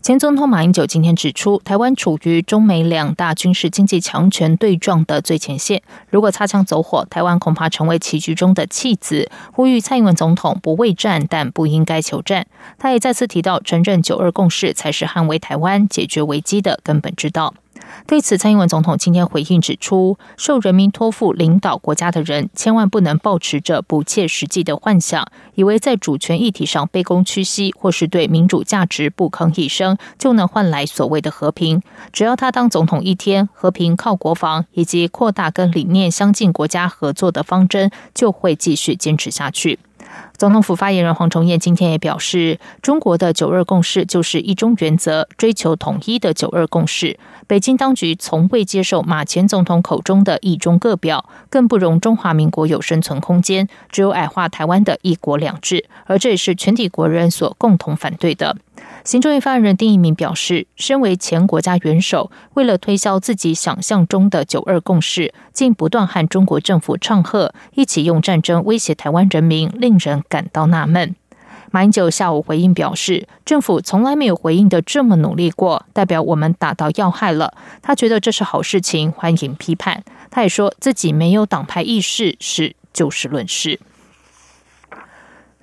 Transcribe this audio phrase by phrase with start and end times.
[0.00, 9.28] 前总统马英九今天指出，台湾处于中美两大军事经济强权对撞的最前线，如果擦枪走火，台湾恐怕成为棋局中的弃子。
[9.52, 12.46] 呼吁蔡英文总统不畏战，但不应该求战。
[12.78, 17.54] 他也再次提到，承认九二共识才是捍卫台湾、解决危机的根本之道。
[18.06, 31.82] 对此，蔡英文总统今天回应指出，受人民托付领导国家的人，千万不能抱持着不切实际的幻想，以为在主权议题上卑躬屈膝，或是对民主价值不吭一声，就能换来所谓的和平。
[32.12, 39.78] 只要他当总统一天，和平靠国防以及扩大跟理念相近国家合作的方针，就会继续坚持下去。
[40.36, 47.18] 总统府发言人黄崇彦今天也表示，中国的九二共识就是一中原则，追求统一的九二共识。
[47.46, 58.56] 北京当局从未接受马前总统口中的一中各表，更不容中华民国有生存空间，只有矮化台湾的一国两制，而这也是全体国人所共同反对的。
[59.04, 71.14] 行政院发言人丁一鸣表示，身为前国家元首，为了推销自己想象中的九二共识，竟不断和中国政府唱和，一起用战争威胁台湾人民，令人感到纳闷。
[71.70, 77.52] 马英九下午回应表示，政府从来没有回应的这么努力过，代表我们打到要害了。
[77.82, 80.02] 他觉得这是好事情，欢迎批判。
[80.30, 83.80] 他也说自己没有党派意识，是就事论事。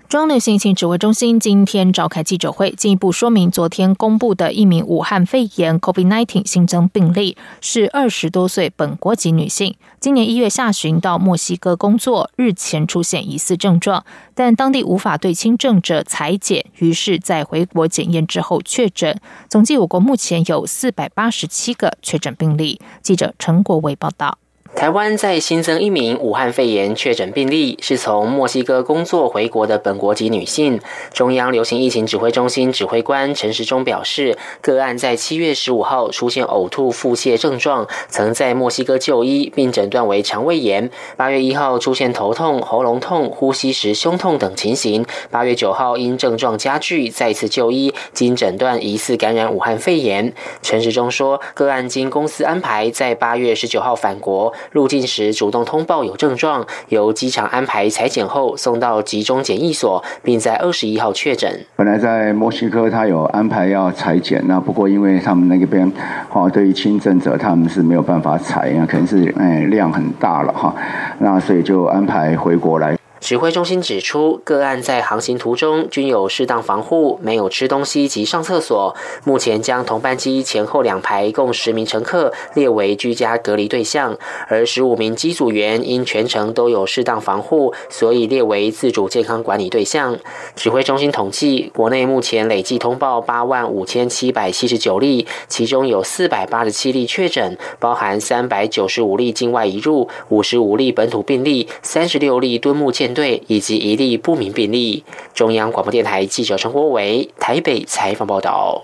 [0.08, 19.20] 中央流行疫情指挥中心今天召开记者会，进一步说明昨天公布的一名武汉肺炎 （COVID-19） 新增病例是二十多岁本国籍女性，今年一月下旬到墨西哥工作，日前出现疑似症状，但当地无法对轻症者裁剪，于是，在回国检验之后确诊。
[19.50, 22.80] 总计我国目前有四百八十七个确诊病例。
[23.02, 24.38] 记者陈国伟报道。
[24.76, 30.82] 台湾在新增一名武汉肺炎确诊病例，是从墨西哥工作回国的本国籍女性。
[31.14, 40.92] 中央流行疫情指挥中心指挥官陈时中表示，个案在七月十五号出现呕吐、腹泻症状，曾在墨西哥就医，并诊断为肠胃炎。
[41.16, 45.06] 八月一号出现头痛、喉咙痛、呼吸时胸痛等情形。
[45.32, 50.34] 八月九号因症状加剧，再次就医，经诊断疑似感染武汉肺炎。
[50.62, 54.54] 陈时中说，个案经公司安排在八月十九号返国。
[54.72, 61.66] 入境时主动通报有症状，由机场安排裁剪后送到集中检疫所，并在二十一号确诊。
[61.76, 65.92] 本来在墨西哥他有安排要裁剪，那不过因为他们那边
[66.30, 70.74] 哈对于轻症者他们是没有办法裁，那可能是哎量很大了哈，
[71.20, 72.96] 那所以就安排回国来。
[73.26, 78.96] 指挥中心指出，个案在航行途中均有适当防护，没有吃东西及上厕所。
[79.24, 84.16] 目前将同班机前后两排共十名乘客列为居家隔离对象，
[84.48, 90.16] 而十五名机组员因全程都有适当防护，所以列为自主健康管理对象。
[90.56, 103.15] 指挥中心统计，国内目前累计通报八万五千七百七十九例，其中有四百八十七例确诊，包含三百九十五例境外移入，五十五例本土病例，三十六例敦睦舰。
[103.16, 105.04] 队以及一例不明病例。
[105.34, 108.84] 中央广播电台记者陈国伟台北采访报道。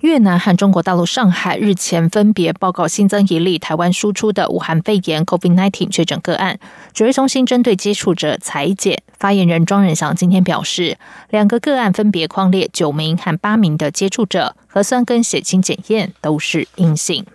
[0.00, 6.58] 越南和中国大陆上海日前分别报告新增一例台湾输出的武汉肺炎 （COVID-19） 确诊个案。
[6.94, 10.96] 指挥中心针对接触者裁剪，发言人庄仁祥今天表示，
[11.28, 17.26] 两个个案分别框列九名和八名的接触者，核酸跟血清检验都是阴性。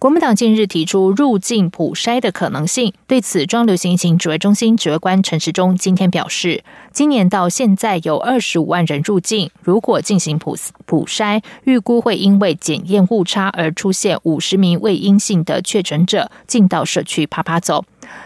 [0.00, 10.56] 国民党近日提出入境普筛的可能性，对此，庄流行疫情指挥中心指挥官陈时中今天表示，今年到现在有二十五万人入境，如果进行普
[10.86, 17.84] 普筛，预估会因为检验误差而出现五十名未阴性的确诊者进到社区爬爬走。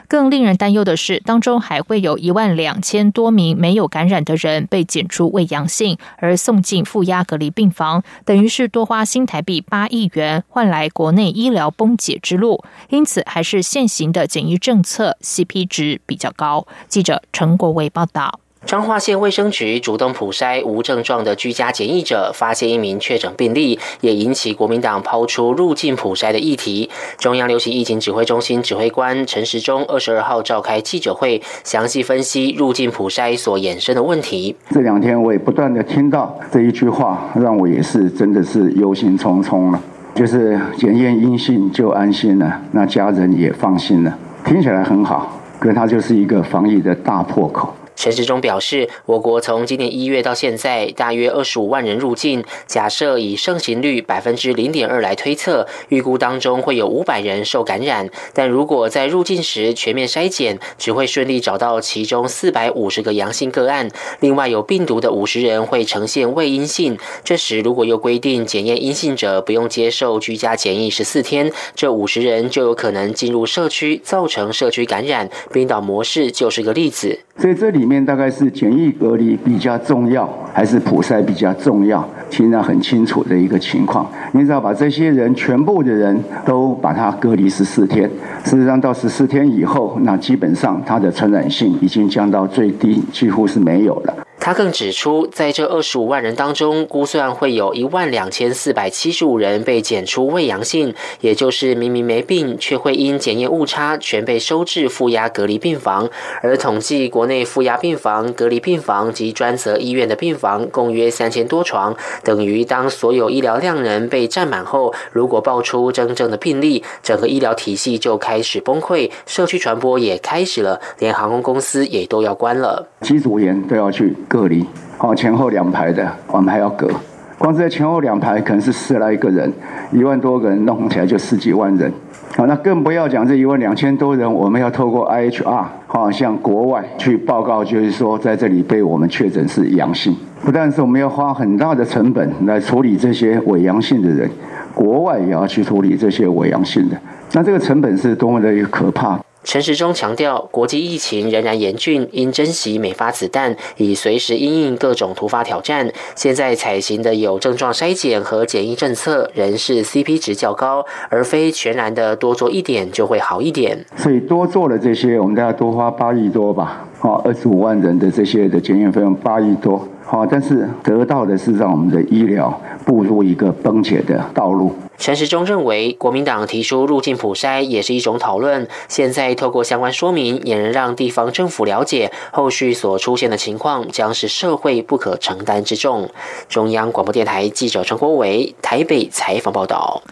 [0.09, 12.63] 更令人担忧的是，当中还会有一万两千多名没有感染的人被检出为阳性，而送进负压隔离病房，等于是多花新台币八亿元换来国内医疗崩解之路。
[12.89, 16.67] 因此，还是现行的检疫政策 CP 值比较高。
[16.89, 18.44] 记者陈国伟报道。
[18.67, 26.89] 彰化县卫生局主动普筛无症状的居家检疫者，发现一名确诊病例，也引起国民党抛出入境普筛的议题。
[27.19, 34.57] 中央流行疫情指挥中心指挥官陈时中二十二号召开记者会，详细分析入境普筛所衍生的问题。
[34.71, 39.81] 这两天我也不断的听到这一句话，让我也是真的是忧心忡忡了。
[40.15, 45.39] 就是检验阴性就安心了，那家人也放心了，听起来很好。
[45.59, 47.75] 可它就是一个防疫的大破口。
[47.97, 52.45] 陈时中表示，我国从今年一月到现在，大约二十五万人入境。
[52.67, 58.11] 假设以盛行率百分之零点二来推测，预估当中会有五百人受感染。
[58.33, 63.89] 但如果在入境时全面筛检，只会顺利找到其中四百五十个阳性个案。
[64.21, 66.99] 另外有病毒的五十人会呈现未阴性。
[67.23, 75.31] 这时如果又规定检验阴性者不用接受居家检疫十四天，这五十人就有可能进入社区，造成社区感染。
[75.53, 77.21] 冰岛模式就是个例子。
[77.37, 82.03] 所以这里里面大概是简易隔离比较重要，还是普筛比较重要？
[82.31, 84.11] 现在很清楚的一个情况。
[84.33, 88.09] 你只要把这些人全部的人都把他隔离十四天，
[88.43, 94.24] 事实上到十四天以后，那基本上他的传染性已经降到最低，几乎是没有了。
[94.45, 106.11] 他更指出，在这二十五万人当中，估算会有一万两千四百七十五人被检出未阳性，也就是明明没病，却会因检验误差全被收治负压隔离病房。
[106.43, 124.15] 而统计国内负压病房、隔离病房及专责医院的病房共约三千多床，等于当所有医疗量能被占满后，如果爆出真正的病例，整个医疗体系就开始崩溃，社区传播也开始了，连航空公司也都要关了，机组员都要去。
[124.35, 124.67] 隔离，
[124.99, 126.91] 好前后两排的，我们还要隔。
[127.39, 129.53] 光是在前后两排，可能是十来个人，
[129.93, 131.93] 一万多个人弄起来就十几万人。
[132.35, 140.17] 好，那更不要讲这一万两千多人，我们要透过 IHR，好向国外去报告，就是说在这里被我们确诊是阳性。
[140.45, 144.29] 不但是我们要花很大的成本来处理这些伪阳性的人，
[144.75, 146.97] 国外也要去处理这些伪阳性的。
[147.35, 149.17] 那这个成本是多么的一个可怕。
[149.45, 155.93] 陈时中强调，国际疫情仍然严峻，应珍惜每发子弹，以随时应应各种突发挑战。
[156.17, 163.85] 现在采行的有症状筛检和检疫政策，仍是 CP 值较高，而非全然的多做一点就会好一点。
[163.97, 169.87] 所以多做了这些，我们大概多花八亿多吧，好，二十五万人的这些的检验费用八亿多。
[170.03, 174.75] 好，但是得到的是让我们的医疗步入一个崩解的道路。
[174.97, 178.69] 陈时中认为，国民党提出入境普筛也是一种讨论。
[178.89, 186.09] 现在透过相关说明，也能让地方政府了解后续所出现的情况将是社会不可承担之重。
[186.49, 190.03] 中央广播电台记者陈国伟台北采访报道。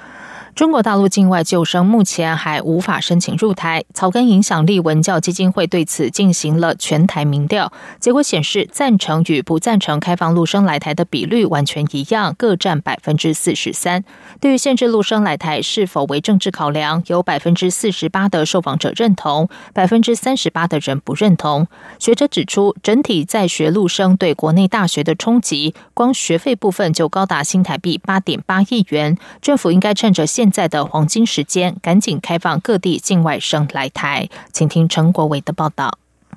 [0.54, 3.82] 中国大陆境外救生目前还无法申请入台。
[3.94, 14.04] 草根影响力文教基金会对此进行了全台民调，结果显示，赞成与不赞成开放陆生来台的比率完全一样，各占百分之四十三。
[14.40, 21.66] 对于限制陆生来台是否为政治考量，有百分之四十八的受访者认同，百分之三十八的人不认同。
[21.98, 29.16] 学者指出，整体在学陆生对国内大学的冲击，光学费部分就高达新台币八点八亿元。
[29.40, 34.28] 政府应该趁着现现在的黄金时间，赶紧开放各地境外生来台。
[34.52, 35.96] 请听陈国伟的报道。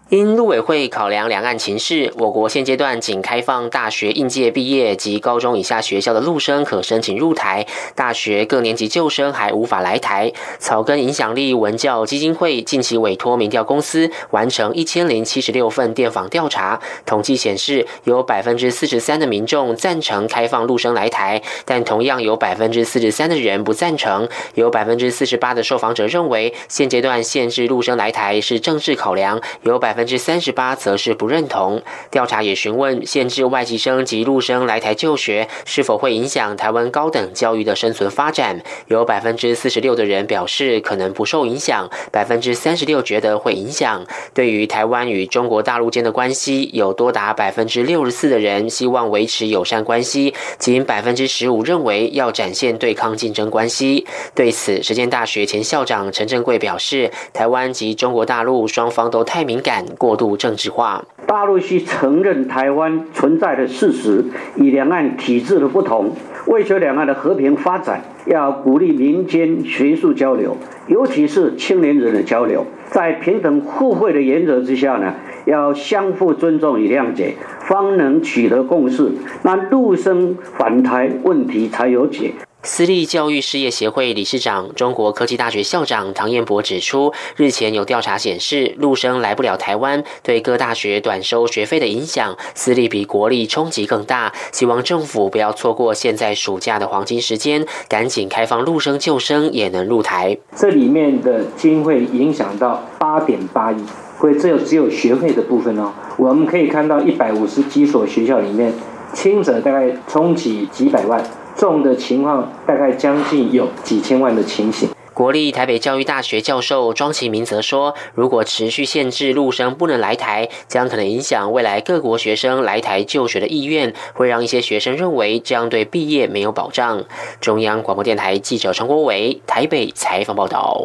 [0.10, 7.66] 因陆委会考量两岸情势，我国现阶段仅开放大学应届毕业及高中以下学校的陆生可申请入台，
[7.96, 10.32] 大学各年级旧生还无法来台。
[10.60, 24.30] 草根影响力文教基金会近期委托民调公司完成一千零七十六份电访调查，统计显示，有百分之四十三的民众赞成开放陆生来台，但同样有百分之四十三的人不赞成。
[24.54, 29.42] 有百分之四十八的受访者认为，现阶段限制陆生来台是政治考量。
[29.64, 29.95] 有百。
[29.96, 31.82] 百分之三十八则是不认同。
[32.12, 38.62] 调查也询问限制外籍生及陆生来台就学是否会影响台湾高等教育的生存发展。
[38.88, 44.06] 有百分之四十六的人表示可能不受影响，百分之三十六觉得会影响。
[44.34, 54.06] 对于台湾与中国大陆间的关系，有多达百分之六十四的人希望维持友善关系，仅百分之十五认为要展现对抗竞争关系。
[54.34, 59.85] 对此，实践大学前校长陈正贵表示，台湾及中国大陆双方都太敏感。
[59.98, 64.26] 过度政治化，大陆需承认台湾存在的事实，
[64.56, 66.12] 与两岸体制的不同，
[66.48, 75.14] 为求两岸的和平发展，要鼓励民间学术交流，尤其是青年人的交流，在平等互惠的原则之下呢，
[75.46, 79.12] 要相互尊重与谅解，方能取得共识，
[79.44, 82.32] 那陆生反台问题才有解。
[82.66, 94.34] 私立教育事业协会理事长、中国科技大学校长唐彦博指出，日前有调查显示，陆生来不了台湾，对各大学短收学费的影响，私立比国立冲击更大。
[94.52, 100.36] 希望政府不要错过现在暑假的黄金时间，赶紧开放陆生救生也能入台。
[100.56, 103.78] 这里面的经费影响到八点八亿，
[104.18, 105.94] 会只有只有学费的部分哦。
[106.18, 108.74] 我们可以看到一百五十几所学校里面，
[109.14, 111.24] 轻者大概冲击几百万。
[111.56, 114.90] 重的情况大概将近有几千万的情形。
[115.14, 127.06] 国立台北教育大学教授庄启明则说，如果持续限制陆生不能来台，将可能影响未来各国学生来台就学的意愿，会让一些学生认为这样对毕业没有保障。
[127.40, 130.84] 中央广播电台记者陈国伟台北采访报道。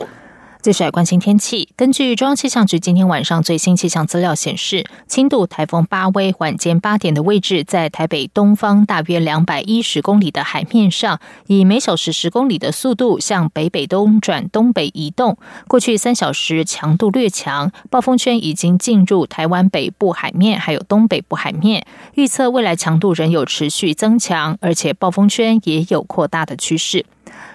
[0.63, 1.71] 接下来关心天气。
[1.75, 15.39] 根据中央气象局今天晚上最新气象资料显示，轻度台风巴威晚间八点的位置在台北东方大约两百一十公里的海面上，以每小时十公里的速度向北北东转东北移动。
[15.67, 21.87] 过去三小时强度略强，暴风圈已经进入台湾北部海面，还有东北部海面。
[22.15, 27.07] 预测未来强度仍有持续增强，而且暴风圈也有扩大的趋势。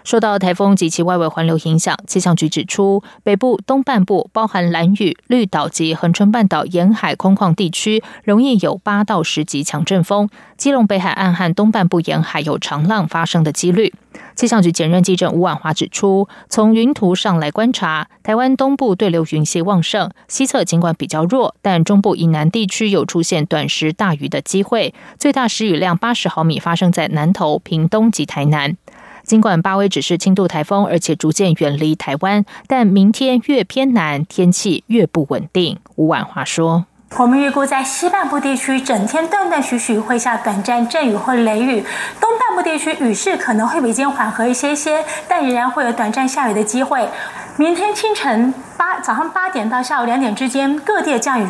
[0.05, 13.93] 受到台风及其外围环流影响，气象局指出，北部东半部包含蓝屿、绿岛及恒春半岛沿海空旷地区，容易有八到十级强阵风；基隆北海岸和东半部沿海有长浪发生的几率。
[14.35, 28.77] 气象局检任记者吴婉华指出，从云图上来观察，台湾东部对流云系旺盛，西侧尽管比较弱，但中部以南地区有出现短时大雨的机会，最大时雨量八十毫米，发生在南投、屏东及台南。
[29.25, 35.79] 尽管巴威只是轻度台风，而且逐渐远离台湾，但明天越偏南，天气越不稳定。
[35.95, 36.85] 吴婉华说
[37.17, 41.83] ：“我们预估在西半部地区整天断断续续会下短暂阵雨或雷雨，
[42.21, 47.07] 东半部地区雨势可能会比今天缓和一些些，但仍然会有短暂下雨的机会。
[47.57, 51.47] 明天清晨八早上八点到下午两点之间，各地的降雨。”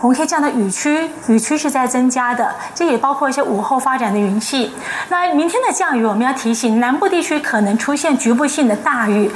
[0.00, 4.70] 我们可以这样的雨区，雨区是在增加的，这也包括一些午后发展的云系。
[5.08, 9.28] 那明天的降雨，我们要提醒南部地区可能出现局部性的大雨。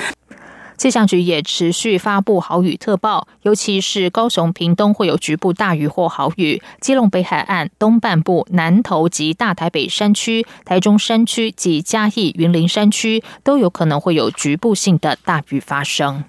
[0.76, 16.24] 气象局也持续发布豪雨特报，尤其是高雄、屏东会有局部大雨或豪雨，基隆北海岸东半部、南投及大台北山区、台中山区及嘉义、云林山区都有可能会有局部性的大雨发生。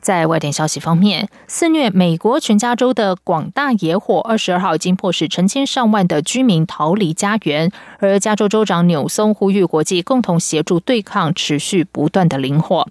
[0.00, 7.70] 在外电消息方面，肆虐美国全加州的广大野火，二十二号已经迫使成千上万的居民逃离家园。
[8.00, 12.88] 而加州州长纽松呼吁国际共同协助对抗持续不断的林火。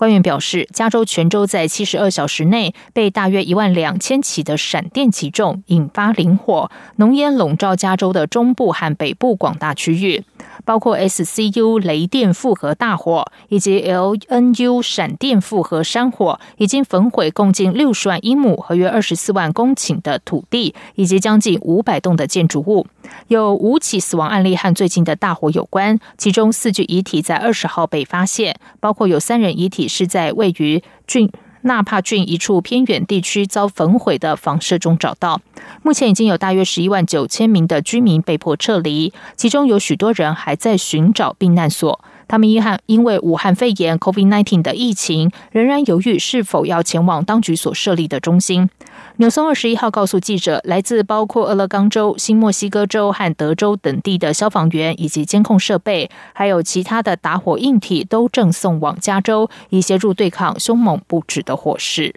[0.00, 10.24] 官员表示，加州全州在七十二小时内被大约一万两千起的闪电击中，引发林火，浓烟笼罩加州的中部和北部广大区域。
[10.70, 22.86] 包括 SCU 雷电复合大火以及 LNU 闪电复合山火，已经焚毁共近六十万英亩和约二十四万公顷的土地，以及将近五百栋的建筑物。
[23.26, 31.28] 有五起死亡案例和最近的大火有关，其中四具遗体在二十号被发现，包括有三人遗体是在位于郡。
[31.62, 35.40] 纳帕郡一处偏远地区遭焚毁的房舍中找到，
[35.82, 42.02] 目前已经有大约十一万九千名的居民被迫撤离，其中有许多人还在寻找避难所。
[42.30, 48.70] 他们遗憾因为武汉肺炎 （COVID-19） 的疫情，仍然犹豫是否要前往当局所设立的中心。
[49.16, 62.14] 纽松二十一号告诉记者，来自包括俄勒冈州、新墨西哥州和德州等地的消防员以及监控设备，还有其他的打火硬体，都正送往加州，以协助对抗凶猛不止的火势。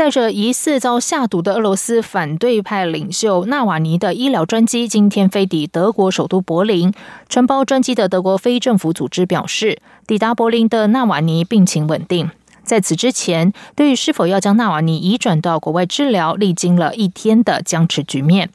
[0.00, 6.90] 载着疑似遭下毒的俄罗斯反对派领袖纳瓦尼的医疗专机今天飞抵德国首都柏林。
[7.28, 12.30] 承包专机的德国非政府组织表示，抵达柏林的纳瓦尼病情稳定。
[12.62, 18.48] 在此之前，对于是否要将纳瓦尼移转到国外治疗，历经了一天的僵持局面。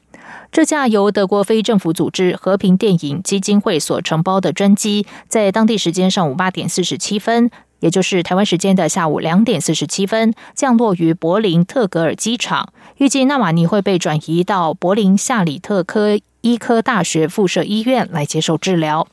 [0.50, 7.52] 这架由德国非政府组织和平电影基金会所承包的专机，在当地时间上午八点四十七分。
[7.86, 12.72] 也就是台湾时间的下午两点四十七分，降落于柏林特格尔机场。
[12.96, 19.06] 预计纳瓦尼会被转移到柏林夏里特科医科大学附设医院来接受治疗。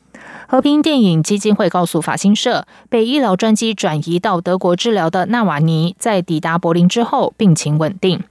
[0.48, 8.24] 和平电影基金会告诉法新社，被医疗专机转移到德国治疗的纳瓦尼，在抵达柏林之后病情稳定。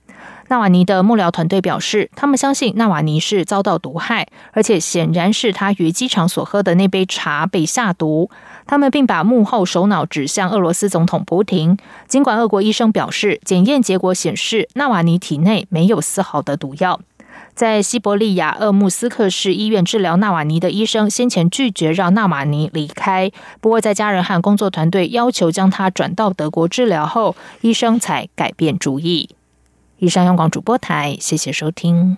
[0.48, 8.28] 纳瓦尼的幕僚团队表示，他们相信纳瓦尼是遭到毒害，而且显然是他于机场所喝的那杯茶被下毒。
[8.66, 11.76] 他们并把幕后首脑指向俄罗斯总统普廷。
[12.06, 17.00] 尽管俄国医生表示，检验结果显示纳瓦尼体内没有丝毫的毒药。
[17.54, 29.28] 在西伯利亚鄂木斯克市医院治疗纳瓦尼的医生先前拒绝让纳瓦尼离开，不过在家人和工作团队要求将他转到德国治疗后，医生才改变主意。
[29.98, 32.16] 以上，央广主播台，谢谢收听。